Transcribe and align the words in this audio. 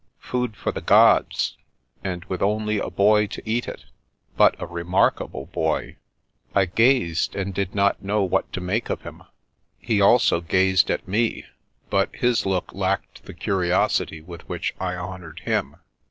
Food 0.17 0.55
for 0.57 0.71
the 0.71 0.81
gods, 0.81 1.57
and 2.03 2.25
with 2.25 2.41
only 2.41 2.79
a 2.79 2.89
boy 2.89 3.27
to 3.27 3.47
eat 3.47 3.67
it— 3.67 3.85
but 4.35 4.55
a 4.57 4.65
remarkable 4.65 5.45
boy. 5.45 5.97
I 6.55 6.65
gazed, 6.65 7.35
and 7.35 7.53
did 7.53 7.75
not 7.75 8.01
know 8.01 8.23
what 8.23 8.51
to 8.53 8.61
make 8.61 8.89
of 8.89 9.03
him. 9.03 9.21
He 9.77 10.01
also 10.01 10.41
gazed 10.41 10.89
at 10.89 11.07
me, 11.07 11.45
but 11.91 12.09
his 12.15 12.47
look 12.47 12.73
lacked 12.73 13.25
the 13.25 13.35
curiosity 13.35 14.21
with 14.21 14.41
which 14.49 14.73
I 14.79 14.95
honoured 14.95 15.41
him. 15.41 15.75